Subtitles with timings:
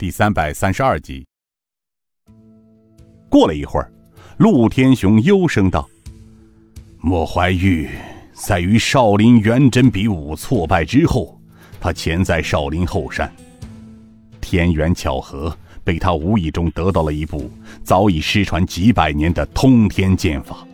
[0.00, 1.26] 第三百三十二集。
[3.28, 3.92] 过了一会儿，
[4.38, 5.86] 陆天雄幽声道
[6.96, 7.86] ：“莫怀玉
[8.32, 11.38] 在与少林元真比武挫败之后，
[11.78, 13.30] 他潜在少林后山。
[14.40, 15.54] 天缘巧合，
[15.84, 17.50] 被他无意中得到了一部
[17.84, 20.66] 早已失传几百年的通天剑法。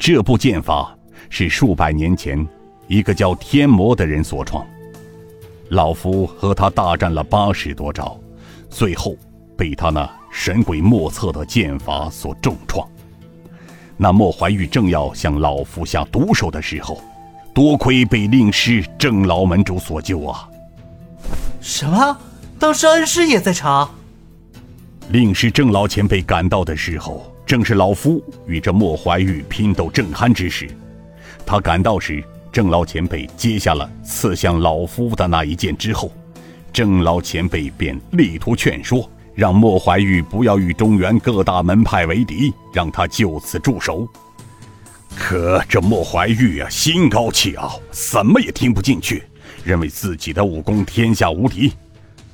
[0.00, 0.98] 这部剑法
[1.30, 2.44] 是数百年前
[2.88, 4.66] 一个叫天魔的人所创。
[5.68, 8.18] 老夫和他大战了八十多招，
[8.70, 9.16] 最后
[9.56, 12.86] 被他那……”神鬼莫测的剑法所重创，
[13.96, 17.02] 那莫怀玉正要向老夫下毒手的时候，
[17.54, 20.46] 多亏被令师郑老门主所救啊！
[21.62, 22.16] 什么？
[22.58, 23.90] 当时恩师也在场？
[25.08, 30.68] 令师郑老前辈赶到的时候，正是老夫与这莫怀玉拼斗正酣之时。
[31.46, 36.12] 他赶到时，郑老前辈接下了刺向老夫的那一剑之后，
[36.72, 39.08] 郑老前辈便力图劝说。
[39.34, 44.04] 让莫怀玉不要与中原各大门派为敌，让他就此驻守。
[45.16, 49.22] 可这莫怀玉啊，心高气傲，怎么也听不进去，
[49.62, 51.72] 认为自己的武功天下无敌。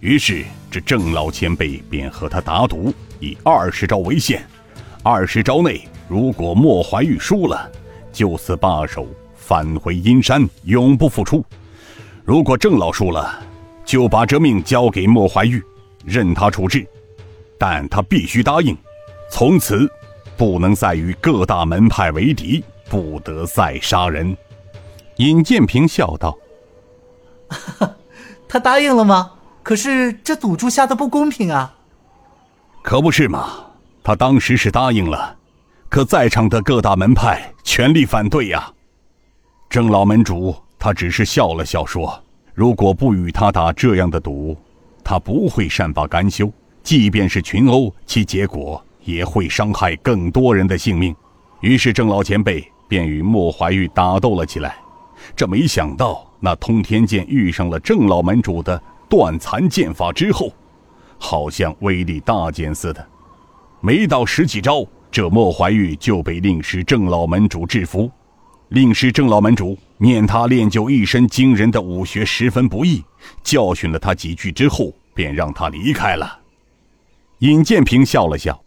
[0.00, 4.44] 于是这郑老前辈便和他打赌，以二十招为限，
[5.02, 7.66] 二十招内如果莫怀玉输了，
[8.12, 11.42] 就此罢手，返回阴山，永不复出；
[12.26, 13.42] 如果郑老输了，
[13.90, 15.60] 就把这命交给莫怀玉。
[16.04, 16.86] 任他处置，
[17.58, 18.76] 但他必须答应，
[19.28, 19.90] 从此
[20.36, 24.36] 不能再与各大门派为敌，不得再杀人。
[25.16, 26.38] 尹建平笑道
[28.48, 29.32] ：“他答应了吗？
[29.64, 31.74] 可是这赌注下的不公平啊
[32.82, 33.66] ！”“可不是嘛，
[34.04, 35.36] 他当时是答应了，
[35.88, 38.72] 可在场的各大门派全力反对呀。”
[39.68, 42.22] 郑老门主他只是笑了笑说
[42.54, 44.56] ：“如果不与他打这样的赌。”
[45.02, 46.52] 他不会善罢甘休，
[46.84, 51.16] 即便是群殴，其结果也会伤害更多人的性命。
[51.62, 54.76] 于是郑老前辈便与莫怀玉打斗了起来。
[55.34, 60.52] 这没想到，那通天剑遇上了郑老门主的断残剑法之后，
[61.18, 63.04] 好像威力大减似的。
[63.80, 68.08] 没到十几招，这莫怀玉就被令师郑老门主制服。
[68.70, 73.04] 令师郑老门主念他练就一身惊人的武学十分不易，
[73.42, 76.38] 教训了他几句之后，便让他离开了。
[77.40, 78.62] 尹建平笑了笑：“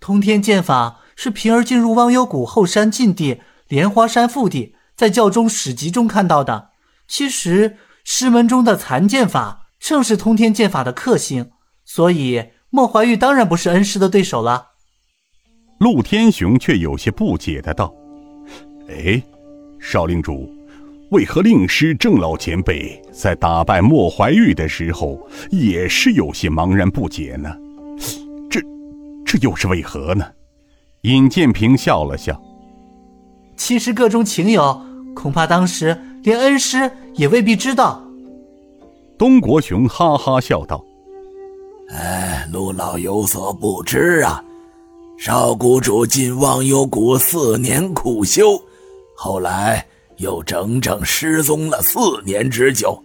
[0.00, 6.70] 通天剑法是平儿进入忘忧谷后山禁地莲花山腹地，在教中史籍中看到的。
[7.06, 11.52] 其实师门中的残剑法正是通天剑法的克星，
[11.84, 14.70] 所以莫怀玉当然不是恩师的对手了。”
[15.78, 17.94] 陆天雄却有些不解的道。
[18.88, 19.22] 哎，
[19.78, 20.50] 少令主，
[21.10, 27.54] 为何令师郑老前辈在打败莫怀玉的时候也是有些茫然不解呢？
[28.50, 28.60] 这，
[29.26, 30.24] 这又是为何呢？
[31.02, 32.40] 尹建平笑了笑。
[33.56, 34.80] 其实各中情有，
[35.14, 38.02] 恐怕当时连恩师也未必知道。
[39.18, 40.82] 东国雄哈哈笑道
[41.92, 44.42] ：“哎，陆老有所不知啊，
[45.18, 48.58] 少谷主进忘忧谷四年苦修。”
[49.20, 49.84] 后来
[50.18, 52.96] 又整整失踪了四年之久。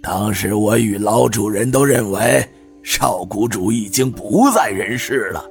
[0.00, 2.48] 当时我与老主人都认为
[2.84, 5.44] 少谷主已经不在人世了，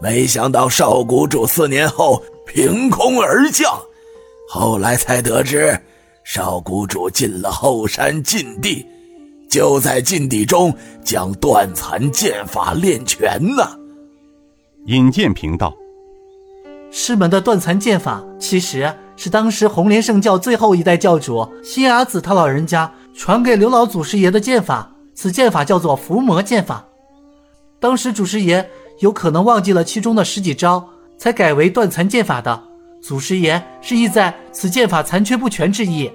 [0.00, 3.76] 没想到少谷主四年后凭空而降。
[4.48, 5.76] 后来才得知，
[6.22, 8.86] 少谷主进了后山禁地，
[9.50, 10.72] 就在禁地中
[11.02, 13.76] 将断残剑法练全呢。
[14.86, 15.76] 尹建平道。
[16.90, 24.90] 师门的断残剑法，其实是当时红莲圣教最后一代教主新雅子他老人家传给刘老祖师爷的剑法。
[25.14, 26.84] 此剑法叫做伏魔剑法。
[27.80, 32.62] 当时祖师爷有可能忘记了其中的十几招，才改为断残剑法的。
[33.02, 36.08] 祖师爷是意在此剑法残缺不全之意。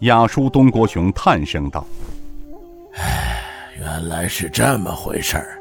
[0.00, 1.86] 雅叔东国雄叹声道
[2.96, 3.42] ：“唉，
[3.78, 5.58] 原来是这么回事儿。”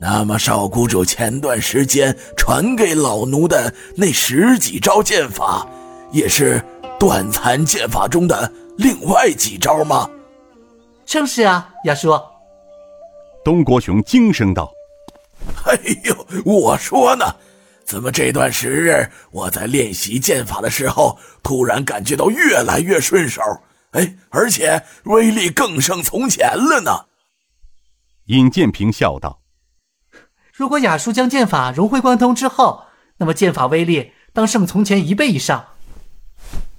[0.00, 5.66] 那么少谷主前段时间传给老奴的那十几招剑法，
[6.12, 6.62] 也是
[7.00, 10.08] 断残剑法中的另外几招吗？
[11.04, 12.16] 正是啊，亚叔。
[13.44, 14.70] 东国雄惊声道
[15.66, 17.24] ：“哎呦，我说呢，
[17.84, 23.42] 怎么这段时日我在练习剑法的时候，突然感觉到越来越顺手，
[23.92, 27.06] 哎，而且威力更胜从前了呢？”
[28.26, 29.40] 尹建平笑道。
[30.58, 32.86] 如果雅叔将剑法融会贯通之后，
[33.18, 35.66] 那么剑法威力当胜从前一倍以上。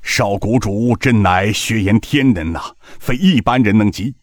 [0.02, 4.16] 少谷主真乃学言天人呐，非一般人能及。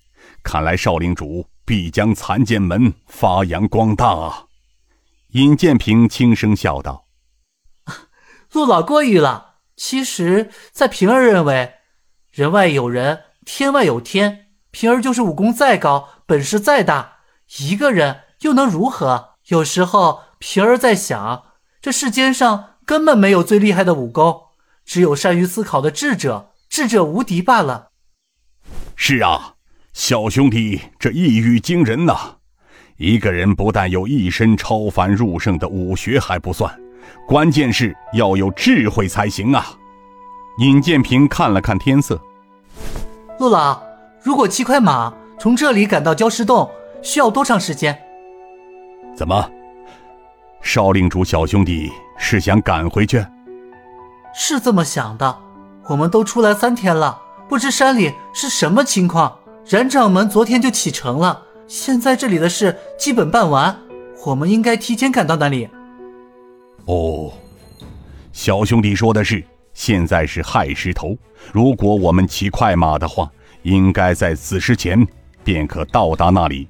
[0.43, 4.45] 看来少林主必将残剑门发扬光大啊！
[5.29, 7.07] 尹建平轻声笑道
[8.53, 9.55] ：“陆老过誉了。
[9.75, 11.77] 其实，在平儿认为，
[12.31, 14.49] 人外有人，天外有天。
[14.71, 17.21] 平儿就是武功再高，本事再大，
[17.61, 19.36] 一个人又能如何？
[19.49, 21.45] 有时候，平儿在想，
[21.81, 24.43] 这世间上根本没有最厉害的武功，
[24.85, 27.91] 只有善于思考的智者，智者无敌罢了。”
[28.97, 29.55] 是啊。
[29.93, 32.35] 小兄弟，这一语惊人呐！
[32.99, 36.79] 一个人不但有一身超凡入圣的武学还不算，
[37.27, 39.65] 关键是要有智慧才行啊！
[40.59, 42.21] 尹建平看了看天色，
[43.39, 43.83] 陆老，
[44.23, 46.71] 如果骑快马从这里赶到礁石洞，
[47.03, 48.06] 需要多长时间？
[49.17, 49.51] 怎么，
[50.61, 53.25] 少令主小兄弟是想赶回去？
[54.35, 55.39] 是这么想的。
[55.89, 57.19] 我们都出来三天了，
[57.49, 59.39] 不知山里是什么情况。
[59.67, 63.75] 冉掌门昨天就启程了，现在这里的事基本办完，
[64.27, 65.67] 我们应该提前赶到那里。
[66.85, 67.33] 哦，
[68.33, 69.43] 小兄弟说的是，
[69.73, 71.17] 现在是亥时头，
[71.53, 73.31] 如果我们骑快马的话，
[73.63, 75.07] 应该在子时前
[75.43, 76.69] 便可到达那里。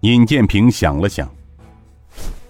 [0.00, 1.28] 尹建平想了想，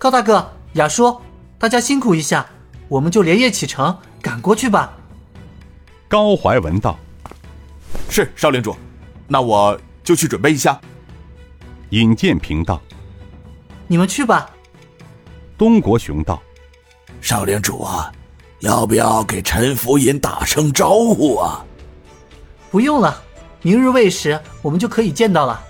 [0.02, 1.16] 高大哥、雅叔，
[1.60, 2.44] 大家辛苦一下，
[2.88, 4.92] 我们就连夜启程赶过去吧。
[6.08, 6.98] 高怀文道
[8.10, 8.74] ：“是少领主。”
[9.28, 10.80] 那我就去准备一下。
[11.90, 12.82] 尹建平道
[13.86, 14.50] ：“你们去吧。”
[15.56, 16.42] 东国雄道
[17.22, 18.12] ：“少领主啊，
[18.58, 21.64] 要不要给陈福尹打声招呼啊？”
[22.72, 23.22] 不用了，
[23.62, 25.62] 明日未时我们就可以见到了。